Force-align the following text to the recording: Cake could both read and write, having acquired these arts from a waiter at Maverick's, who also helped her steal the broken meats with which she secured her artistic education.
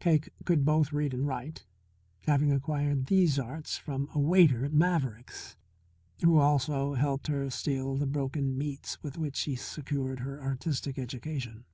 Cake 0.00 0.30
could 0.44 0.64
both 0.64 0.92
read 0.92 1.14
and 1.14 1.28
write, 1.28 1.64
having 2.26 2.50
acquired 2.52 3.06
these 3.06 3.38
arts 3.38 3.78
from 3.78 4.08
a 4.12 4.18
waiter 4.18 4.64
at 4.64 4.72
Maverick's, 4.72 5.56
who 6.24 6.38
also 6.38 6.94
helped 6.94 7.28
her 7.28 7.48
steal 7.50 7.94
the 7.96 8.04
broken 8.04 8.58
meats 8.58 9.00
with 9.00 9.16
which 9.16 9.36
she 9.36 9.54
secured 9.54 10.18
her 10.18 10.42
artistic 10.42 10.98
education. 10.98 11.66